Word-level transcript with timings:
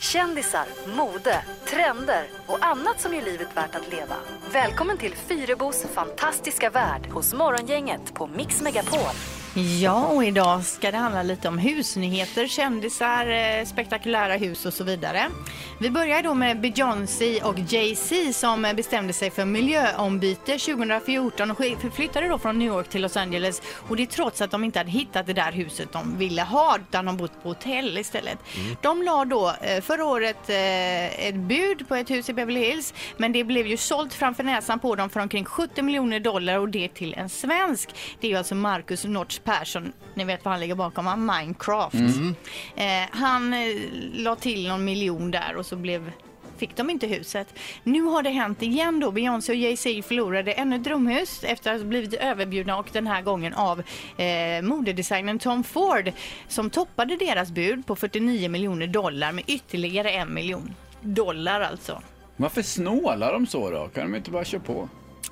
Kändisar, 0.00 0.64
mode, 0.96 1.42
trender 1.66 2.24
och 2.46 2.64
annat 2.66 3.00
som 3.00 3.14
gör 3.14 3.22
livet 3.22 3.56
värt 3.56 3.74
att 3.74 3.90
leva. 3.92 4.16
Välkommen 4.52 4.98
till 4.98 5.14
Fyrebos 5.14 5.86
fantastiska 5.94 6.70
värld 6.70 7.06
hos 7.06 7.34
Morgongänget 7.34 8.14
på 8.14 8.26
Mix 8.26 8.62
Megapol. 8.62 9.14
Ja, 9.54 10.06
och 10.06 10.24
idag 10.24 10.64
ska 10.64 10.90
det 10.90 10.96
handla 10.96 11.22
lite 11.22 11.48
om 11.48 11.58
husnyheter, 11.58 12.46
kändisar, 12.46 13.26
eh, 13.26 13.64
spektakulära 13.64 14.36
hus 14.36 14.66
och 14.66 14.74
så 14.74 14.84
vidare. 14.84 15.30
Vi 15.80 15.90
börjar 15.90 16.22
då 16.22 16.34
med 16.34 16.60
Beyoncé 16.60 17.42
och 17.42 17.58
Jay-Z 17.68 18.32
som 18.32 18.62
bestämde 18.76 19.12
sig 19.12 19.30
för 19.30 19.44
miljöombyte 19.44 20.58
2014 20.58 21.50
och 21.50 21.56
flyttade 21.94 22.28
då 22.28 22.38
från 22.38 22.58
New 22.58 22.68
York 22.68 22.88
till 22.88 23.02
Los 23.02 23.16
Angeles. 23.16 23.62
Och 23.88 23.96
det 23.96 24.06
trots 24.06 24.40
att 24.40 24.50
de 24.50 24.64
inte 24.64 24.78
hade 24.78 24.90
hittat 24.90 25.26
det 25.26 25.32
där 25.32 25.52
huset 25.52 25.92
de 25.92 26.18
ville 26.18 26.42
ha 26.42 26.78
utan 26.78 27.04
de 27.04 27.16
bott 27.16 27.42
på 27.42 27.48
hotell 27.48 27.98
istället. 27.98 28.38
De 28.82 29.02
la 29.02 29.24
då 29.24 29.54
eh, 29.62 29.80
förra 29.80 30.04
året 30.04 30.50
eh, 30.50 31.26
ett 31.28 31.34
bud 31.34 31.88
på 31.88 31.94
ett 31.94 32.10
hus 32.10 32.28
i 32.28 32.32
Beverly 32.32 32.60
Hills 32.60 32.94
men 33.16 33.32
det 33.32 33.44
blev 33.44 33.66
ju 33.66 33.76
sålt 33.76 34.14
framför 34.14 34.44
näsan 34.44 34.78
på 34.78 34.94
dem 34.94 35.10
för 35.10 35.20
omkring 35.20 35.44
70 35.44 35.82
miljoner 35.82 36.20
dollar 36.20 36.58
och 36.58 36.68
det 36.68 36.88
till 36.88 37.14
en 37.14 37.28
svensk. 37.28 37.88
Det 38.20 38.26
är 38.26 38.30
ju 38.30 38.36
alltså 38.36 38.54
Marcus 38.54 39.04
Notch 39.04 39.39
Persson, 39.44 39.92
ni 40.14 40.24
vet 40.24 40.44
vad 40.44 40.52
han 40.52 40.60
ligger 40.60 40.74
bakom? 40.74 41.26
Minecraft. 41.26 41.94
Eh, 42.76 42.84
han 43.10 43.52
eh, 43.52 43.58
la 44.12 44.36
till 44.36 44.68
någon 44.68 44.84
miljon 44.84 45.30
där 45.30 45.56
och 45.56 45.66
så 45.66 45.76
blev 45.76 46.12
fick 46.60 46.76
de 46.76 46.90
inte 46.90 47.06
huset. 47.06 47.54
Nu 47.84 48.02
har 48.02 48.22
det 48.22 48.30
hänt 48.30 48.62
igen 48.62 49.00
då. 49.00 49.10
Beyoncé 49.10 49.52
och 49.52 49.58
Jay-Z 49.58 50.02
förlorade 50.02 50.52
ännu 50.52 50.76
ett 50.76 50.84
drömhus 50.84 51.44
efter 51.44 51.72
att 51.74 51.80
ha 51.80 51.86
blivit 51.86 52.14
överbjudna 52.14 52.78
och 52.78 52.88
den 52.92 53.06
här 53.06 53.22
gången 53.22 53.54
av 53.54 53.82
eh, 54.16 54.62
modedesignern 54.62 55.38
Tom 55.38 55.64
Ford 55.64 56.12
som 56.48 56.70
toppade 56.70 57.16
deras 57.16 57.50
bud 57.50 57.86
på 57.86 57.96
49 57.96 58.48
miljoner 58.48 58.86
dollar 58.86 59.32
med 59.32 59.44
ytterligare 59.46 60.10
en 60.10 60.34
miljon 60.34 60.74
dollar 61.00 61.60
alltså. 61.60 62.02
Varför 62.36 62.62
snålar 62.62 63.32
de 63.32 63.46
så 63.46 63.70
då? 63.70 63.88
Kan 63.88 64.10
de 64.10 64.16
inte 64.16 64.30
bara 64.30 64.44
köra 64.44 64.60
på? 64.60 64.88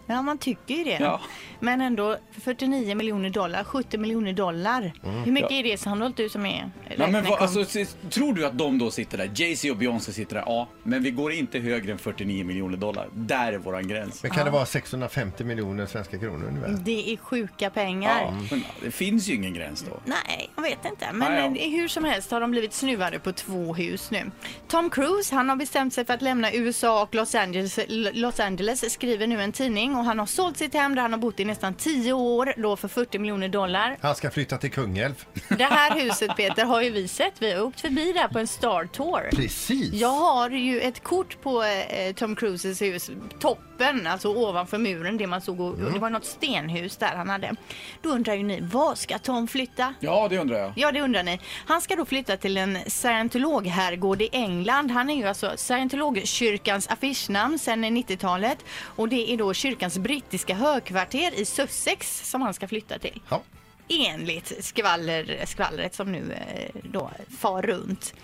Ja, 0.08 0.22
man 0.22 0.38
tycker 0.38 0.74
ju 0.74 0.84
det. 0.84 0.98
Ja. 1.00 1.20
Men 1.60 1.80
ändå 1.80 2.16
49 2.32 2.94
miljoner 2.94 3.30
dollar, 3.30 3.64
70 3.64 3.98
miljoner 3.98 4.32
dollar. 4.32 4.92
Hur 5.24 5.32
mycket 5.32 5.50
är 5.50 5.62
det 5.62 5.78
sannolikt 5.78 6.16
du 6.16 6.28
som 6.28 6.46
är 6.46 6.70
Nej, 6.98 7.12
men 7.12 7.24
vad, 7.24 7.38
alltså, 7.38 7.64
tror 8.10 8.34
du 8.34 8.46
att 8.46 8.58
de 8.58 8.78
då 8.78 8.90
sitter 8.90 9.18
där, 9.18 9.30
Jay-Z 9.34 9.70
och 9.70 9.76
Beyoncé 9.76 10.12
sitter 10.12 10.34
där? 10.34 10.42
Ja, 10.46 10.68
men 10.82 11.02
vi 11.02 11.10
går 11.10 11.32
inte 11.32 11.58
högre 11.58 11.92
än 11.92 11.98
49 11.98 12.44
miljoner 12.44 12.76
dollar. 12.76 13.08
Där 13.14 13.52
är 13.52 13.58
våran 13.58 13.88
gräns. 13.88 14.22
Men 14.22 14.32
kan 14.32 14.44
det 14.44 14.50
vara 14.50 14.66
650 14.66 15.44
miljoner 15.44 15.86
svenska 15.86 16.18
kronor 16.18 16.46
ungefär? 16.48 16.84
Det 16.84 17.12
är 17.12 17.16
sjuka 17.16 17.70
pengar. 17.70 18.20
Ja, 18.22 18.34
men 18.50 18.64
det 18.82 18.90
finns 18.90 19.28
ju 19.28 19.34
ingen 19.34 19.54
gräns 19.54 19.82
då. 19.82 20.00
Nej, 20.04 20.50
jag 20.56 20.62
vet 20.62 20.84
inte. 20.84 21.12
Men 21.12 21.54
ja. 21.54 21.60
eh, 21.60 21.70
hur 21.70 21.88
som 21.88 22.04
helst 22.04 22.30
har 22.30 22.40
de 22.40 22.50
blivit 22.50 22.72
snuvade 22.72 23.18
på 23.18 23.32
två 23.32 23.74
hus 23.74 24.10
nu. 24.10 24.30
Tom 24.68 24.90
Cruise, 24.90 25.34
han 25.34 25.48
har 25.48 25.56
bestämt 25.56 25.94
sig 25.94 26.04
för 26.04 26.14
att 26.14 26.22
lämna 26.22 26.52
USA 26.52 27.02
och 27.02 27.14
Los 27.14 27.34
Angeles, 27.34 27.78
Los 28.12 28.40
Angeles 28.40 28.92
skriver 28.92 29.26
nu 29.26 29.42
en 29.42 29.52
tidning 29.52 29.96
och 29.96 30.04
han 30.04 30.18
har 30.18 30.26
sålt 30.26 30.56
sitt 30.56 30.74
hem 30.74 30.94
där 30.94 31.02
han 31.02 31.12
har 31.12 31.20
bott 31.20 31.40
i 31.40 31.44
nästan 31.44 31.74
10 31.74 32.12
år, 32.12 32.54
då 32.56 32.76
för 32.76 32.88
40 32.88 33.18
miljoner 33.18 33.48
dollar. 33.48 33.96
Han 34.00 34.14
ska 34.14 34.30
flytta 34.30 34.58
till 34.58 34.70
Kungälv. 34.70 35.24
Det 35.48 35.64
här 35.64 36.00
huset 36.00 36.36
Peter 36.36 36.64
har 36.64 36.82
ju 36.82 36.87
vi 36.90 37.08
sett, 37.08 37.34
vi 37.38 37.52
har 37.52 37.62
åkt 37.62 37.80
förbi 37.80 38.12
där 38.12 38.28
på 38.28 38.38
en 38.38 38.46
Star 38.46 38.86
Tour. 38.86 39.30
Precis. 39.30 39.92
Jag 39.94 40.08
har 40.08 40.50
ju 40.50 40.80
ett 40.80 41.02
kort 41.02 41.42
på 41.42 41.62
eh, 41.62 42.14
Tom 42.14 42.36
Cruises 42.36 42.82
hus, 42.82 43.10
toppen, 43.38 44.06
alltså 44.06 44.28
ovanför 44.28 44.78
muren, 44.78 45.16
det 45.16 45.26
man 45.26 45.40
såg, 45.40 45.60
och, 45.60 45.68
och 45.68 45.92
det 45.92 45.98
var 45.98 46.10
något 46.10 46.24
stenhus 46.24 46.96
där 46.96 47.16
han 47.16 47.28
hade. 47.28 47.54
Då 48.02 48.08
undrar 48.08 48.34
ju 48.34 48.42
ni, 48.42 48.60
vad 48.60 48.98
ska 48.98 49.18
Tom 49.18 49.48
flytta? 49.48 49.94
Ja, 50.00 50.28
det 50.30 50.38
undrar 50.38 50.58
jag. 50.58 50.72
Ja, 50.76 50.92
det 50.92 51.00
undrar 51.00 51.22
ni. 51.22 51.40
Han 51.66 51.80
ska 51.80 51.96
då 51.96 52.04
flytta 52.04 52.36
till 52.36 52.56
en 52.56 52.78
scientologherrgård 52.86 54.22
i 54.22 54.28
England. 54.32 54.90
Han 54.90 55.10
är 55.10 55.16
ju 55.16 55.24
alltså 55.24 55.52
scientologkyrkans 55.56 56.88
affischnamn 56.88 57.58
sedan 57.58 57.84
90-talet 57.84 58.58
och 58.82 59.08
det 59.08 59.32
är 59.32 59.36
då 59.36 59.54
kyrkans 59.54 59.98
brittiska 59.98 60.54
högkvarter 60.54 61.40
i 61.40 61.44
Sussex 61.44 62.30
som 62.30 62.42
han 62.42 62.54
ska 62.54 62.68
flytta 62.68 62.98
till. 62.98 63.20
Ja. 63.28 63.42
Enligt 63.88 64.64
skvaller, 64.64 65.46
skvallret 65.46 65.94
som 65.94 66.12
nu 66.12 66.32
eh, 66.32 66.80
då 66.82 67.10
far 67.38 67.62
runt. 67.62 68.14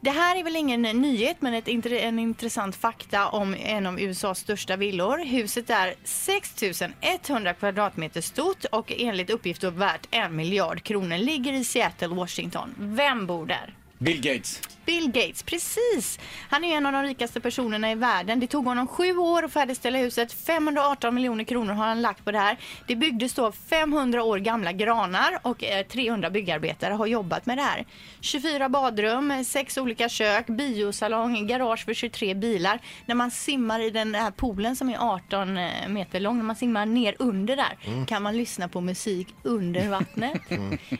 Det 0.00 0.10
här 0.10 0.36
är 0.36 0.44
väl 0.44 0.56
ingen 0.56 0.82
nyhet 0.82 1.36
men 1.40 1.54
ett, 1.54 1.68
en 1.68 2.18
intressant 2.18 2.76
fakta 2.76 3.28
om 3.28 3.54
en 3.54 3.86
av 3.86 4.00
USAs 4.00 4.38
största 4.38 4.76
villor. 4.76 5.24
Huset 5.24 5.70
är 5.70 5.94
6100 6.04 7.54
kvadratmeter 7.54 8.20
stort 8.20 8.64
och 8.64 8.92
enligt 8.96 9.30
uppgift 9.30 9.64
värt 9.64 10.08
en 10.10 10.36
miljard 10.36 10.82
kronor. 10.82 11.18
Ligger 11.18 11.52
i 11.52 11.64
Seattle, 11.64 12.08
Washington. 12.08 12.74
Vem 12.78 13.26
bor 13.26 13.46
där? 13.46 13.74
Bill 13.98 14.20
Gates. 14.20 14.60
Bill 14.86 15.10
Gates, 15.10 15.42
precis. 15.42 16.18
Han 16.50 16.64
är 16.64 16.76
en 16.76 16.86
av 16.86 16.92
de 16.92 17.02
rikaste 17.02 17.40
personerna 17.40 17.90
i 17.90 17.94
världen. 17.94 18.40
Det 18.40 18.46
tog 18.46 18.64
honom 18.64 18.86
sju 18.86 19.16
år 19.16 19.44
att 19.44 19.52
färdigställa 19.52 19.98
huset. 19.98 20.32
518 20.32 21.14
miljoner 21.14 21.44
kronor 21.44 21.72
har 21.72 21.86
han 21.86 22.02
lagt 22.02 22.24
på 22.24 22.32
det 22.32 22.38
här. 22.38 22.56
Det 22.86 22.96
byggdes 22.96 23.34
då 23.34 23.52
500 23.52 24.22
år 24.22 24.38
gamla 24.38 24.72
granar 24.72 25.38
och 25.42 25.64
eh, 25.64 25.86
300 25.86 26.30
byggarbetare 26.30 26.94
har 26.94 27.06
jobbat 27.06 27.46
med 27.46 27.58
det 27.58 27.62
här. 27.62 27.84
24 28.20 28.68
badrum, 28.68 29.44
sex 29.44 29.78
olika 29.78 30.08
kök, 30.08 30.46
biosalong, 30.46 31.46
garage 31.46 31.84
för 31.84 31.94
23 31.94 32.34
bilar. 32.34 32.78
När 33.06 33.14
man 33.14 33.30
simmar 33.30 33.80
i 33.80 33.90
den 33.90 34.14
här 34.14 34.30
poolen 34.30 34.76
som 34.76 34.88
är 34.88 34.96
18 35.14 35.58
meter 35.88 36.20
lång, 36.20 36.36
när 36.36 36.44
man 36.44 36.56
simmar 36.56 36.86
ner 36.86 37.14
under 37.18 37.56
där 37.56 38.04
kan 38.06 38.22
man 38.22 38.36
lyssna 38.36 38.68
på 38.68 38.80
musik 38.80 39.28
under 39.42 39.88
vattnet. 39.88 40.40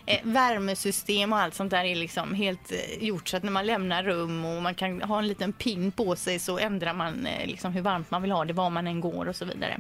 Eh, 0.07 0.19
värmesystem 0.23 1.33
och 1.33 1.39
allt 1.39 1.55
sånt 1.55 1.71
där 1.71 1.85
är 1.85 1.95
liksom 1.95 2.35
helt 2.35 2.73
eh, 2.73 3.05
gjort 3.05 3.29
så 3.29 3.37
att 3.37 3.43
när 3.43 3.53
man 3.53 3.67
lämnar 3.67 3.80
rum 4.03 4.45
och 4.45 4.63
man 4.63 4.75
kan 4.75 5.03
ha 5.03 5.19
en 5.19 5.29
liten 5.29 5.53
pin 5.53 5.93
på 5.93 6.17
sig 6.17 6.39
så 6.39 6.59
ändrar 6.59 6.95
man 6.95 7.27
eh, 7.27 7.47
liksom 7.47 7.73
hur 7.73 7.83
varmt 7.83 8.11
man 8.11 8.23
vill 8.23 8.31
ha 8.31 8.45
det 8.45 8.53
var 8.53 8.71
man 8.71 8.87
än 8.87 9.01
går 9.01 9.29
och 9.29 9.37
så 9.37 9.45
vidare. 9.45 9.79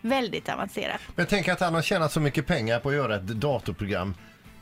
Väldigt 0.00 0.48
avancerat. 0.48 1.00
Men 1.14 1.26
tänk 1.26 1.48
att 1.48 1.60
han 1.60 1.74
har 1.74 1.82
tjänat 1.82 2.12
så 2.12 2.20
mycket 2.20 2.46
pengar 2.46 2.80
på 2.80 2.88
att 2.88 2.94
göra 2.94 3.16
ett 3.16 3.26
datorprogram 3.26 4.14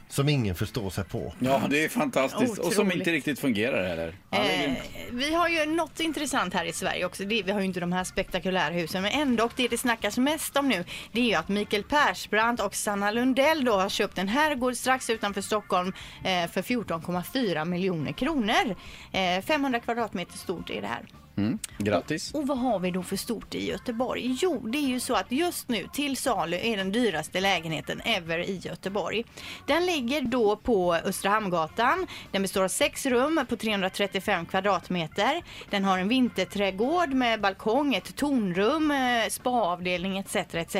som 0.09 0.29
ingen 0.29 0.55
förstår 0.55 0.91
sig 0.91 1.05
på. 1.05 1.35
Ja, 1.39 1.63
det 1.71 1.85
är 1.85 1.89
fantastiskt. 1.89 2.59
Och 2.59 2.73
som 2.73 2.87
Otroligt. 2.87 2.95
inte 2.99 3.13
riktigt 3.13 3.39
fungerar 3.41 3.89
heller. 3.89 4.15
Ja, 4.31 4.39
Eh, 4.39 4.73
vi 5.13 5.35
har 5.35 5.49
ju 5.49 5.67
något 5.67 6.01
intressant 6.01 6.55
här 6.55 6.65
i 6.65 6.73
Sverige 6.73 7.05
också. 7.05 7.25
Det, 7.25 7.43
vi 7.43 7.53
har 7.53 7.61
ju 7.61 7.67
inte 7.67 7.81
de 7.81 7.93
här 7.93 8.05
spektakulära 8.05 8.73
husen, 8.75 9.03
men 9.03 9.13
ändå 9.13 9.51
det 9.57 9.69
det 9.69 9.79
snackas 9.79 10.19
mest 10.19 10.57
om 10.57 10.69
nu, 10.69 10.85
det 11.13 11.21
är 11.21 11.25
ju 11.25 11.35
att 11.35 11.49
Mikael 11.49 11.83
Persbrandt 11.83 12.63
och 12.63 12.75
Sanna 12.75 13.11
Lundell 13.11 13.65
då 13.65 13.73
har 13.73 13.89
köpt 13.89 14.19
en 14.19 14.29
herrgård 14.29 14.77
strax 14.77 15.11
utanför 15.11 15.41
Stockholm 15.41 15.93
eh, 16.25 16.51
för 16.51 16.63
14,4 16.63 17.65
miljoner 17.65 18.13
kronor. 18.13 18.77
Eh, 19.13 19.43
500 19.45 19.81
kvadratmeter 19.81 20.39
stort 20.39 20.71
är 20.71 20.81
det 20.81 20.87
här. 20.87 21.03
Mm. 21.39 21.59
Grattis. 21.79 22.35
Och 22.35 22.47
vad 22.47 22.59
har 22.59 22.79
vi 22.79 22.91
då 22.91 23.03
för 23.03 23.17
stort 23.17 23.55
i 23.55 23.67
Göteborg? 23.67 24.37
Jo, 24.41 24.67
det 24.67 24.79
är 24.79 24.89
ju 24.89 25.01
så 25.01 25.15
att 25.15 25.33
just 25.33 25.69
nu 25.69 25.87
till 25.93 26.17
salu 26.17 26.57
är 26.57 26.77
den 26.77 26.93
dyraste 26.93 27.41
lägenheten 27.41 28.01
ever 28.01 28.39
i 28.39 28.57
Göteborg. 28.57 29.25
Den 29.67 29.87
ligger 29.87 30.21
då 30.21 30.57
på 30.57 30.95
Östra 30.95 31.31
Hamngatan. 31.31 32.07
Den 32.31 32.43
består 32.43 32.65
av 32.65 32.69
sex 32.69 33.07
rum 33.07 33.47
på 33.49 33.57
335 33.57 34.47
kvadratmeter. 34.47 35.43
Den 35.71 35.85
har 35.85 35.99
en 35.99 36.09
vinterträdgård 36.09 37.13
med 37.13 37.41
balkong, 37.41 37.95
ett 37.95 38.17
tornrum, 38.17 38.91
eh, 38.91 39.29
spaavdelning 39.31 40.19
etc. 40.19 40.37
etc. 40.37 40.77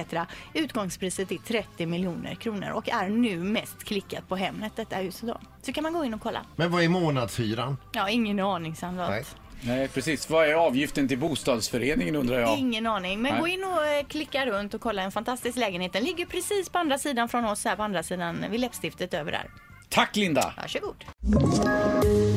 Utgångspriset 0.55 1.33
är 1.33 1.39
30 1.39 1.87
miljoner 1.87 2.35
kronor 2.35 2.71
och 2.71 2.89
är 2.89 3.09
nu 3.09 3.43
mest 3.43 3.85
klickat 3.85 4.29
på 4.29 4.37
Hemnet, 4.37 4.73
detta 4.77 4.97
huset 4.97 5.29
då. 5.29 5.41
Så 5.63 5.73
kan 5.73 5.83
man 5.83 5.93
gå 5.93 6.05
in 6.05 6.15
och 6.15 6.21
kolla. 6.21 6.43
Men 6.57 6.71
vad 6.71 6.83
är 6.83 6.89
månadshyran? 6.89 7.77
Ja, 7.93 8.09
ingen 8.09 8.41
aning 8.41 8.77
sannolikt. 8.77 9.37
Nej. 9.61 9.89
Precis. 9.89 10.31
Vad 10.31 10.49
är 10.49 10.55
avgiften 10.55 11.09
till 11.09 11.19
bostadsföreningen 11.19 12.17
undrar 12.17 12.39
jag? 12.41 12.59
Ingen 12.59 12.87
aning. 12.87 13.23
Men 13.23 13.33
Nej. 13.33 13.41
gå 13.41 13.49
in 13.49 13.65
och 13.65 13.87
eh, 13.87 14.05
klicka 14.07 14.47
runt 14.47 14.75
och 14.75 14.81
kolla 14.81 15.03
en 15.03 15.13
fantastisk 15.13 15.59
lägenhet. 15.59 15.93
Den 15.93 16.05
ligger 16.05 16.27
precis 16.27 16.69
på 16.69 16.79
andra 16.79 16.99
sidan 16.99 17.29
från 17.29 17.45
oss 17.45 17.65
här 17.65 17.77
på 17.77 17.83
andra 17.83 18.03
sidan 18.03 18.45
vid 18.51 18.61
läppstiftet 18.61 19.15
över 19.15 19.33
där. 19.33 19.51
Tack 19.91 20.17
Linda! 20.17 20.53
Varsågod. 20.57 21.05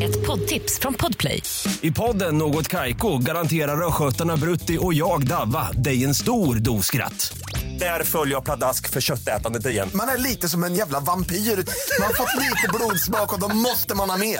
Ett 0.03 0.27
poddtips 0.27 0.79
från 0.79 0.93
Podplay. 0.93 1.43
I 1.81 1.91
podden 1.91 2.37
Något 2.37 2.67
Kaiko 2.67 3.17
garanterar 3.17 3.87
östgötarna 3.87 4.37
Brutti 4.37 4.77
och 4.81 4.93
jag, 4.93 5.27
Davva, 5.27 5.71
dig 5.71 6.03
en 6.03 6.15
stor 6.15 6.55
dos 6.55 6.85
skratt. 6.85 7.33
Där 7.79 8.03
följer 8.03 8.35
jag 8.35 8.45
pladask 8.45 8.89
för 8.89 9.01
köttätandet 9.01 9.65
igen. 9.65 9.89
Man 9.93 10.09
är 10.09 10.17
lite 10.17 10.49
som 10.49 10.63
en 10.63 10.75
jävla 10.75 10.99
vampyr. 10.99 11.35
Man 11.35 12.07
har 12.07 12.13
fått 12.13 12.41
lite 12.41 12.67
blodsmak 12.73 13.33
och 13.33 13.39
då 13.39 13.55
måste 13.55 13.95
man 13.95 14.09
ha 14.09 14.17
mer. 14.17 14.39